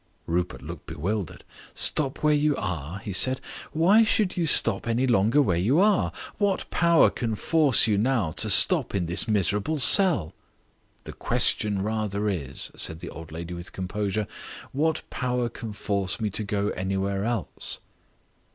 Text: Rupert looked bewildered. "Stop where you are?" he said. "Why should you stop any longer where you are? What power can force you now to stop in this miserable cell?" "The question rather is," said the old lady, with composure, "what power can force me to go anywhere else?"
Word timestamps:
Rupert 0.25 0.63
looked 0.63 0.87
bewildered. 0.87 1.43
"Stop 1.75 2.23
where 2.23 2.33
you 2.33 2.55
are?" 2.55 2.97
he 2.97 3.13
said. 3.13 3.39
"Why 3.71 4.03
should 4.03 4.35
you 4.35 4.47
stop 4.47 4.87
any 4.87 5.05
longer 5.05 5.43
where 5.43 5.59
you 5.59 5.79
are? 5.79 6.11
What 6.39 6.67
power 6.71 7.11
can 7.11 7.35
force 7.35 7.85
you 7.85 7.99
now 7.99 8.31
to 8.37 8.49
stop 8.49 8.95
in 8.95 9.05
this 9.05 9.27
miserable 9.27 9.77
cell?" 9.77 10.33
"The 11.03 11.13
question 11.13 11.83
rather 11.83 12.27
is," 12.29 12.71
said 12.75 12.99
the 12.99 13.11
old 13.11 13.31
lady, 13.31 13.53
with 13.53 13.73
composure, 13.73 14.25
"what 14.71 15.03
power 15.11 15.49
can 15.49 15.71
force 15.71 16.19
me 16.19 16.31
to 16.31 16.43
go 16.43 16.69
anywhere 16.69 17.23
else?" 17.23 17.77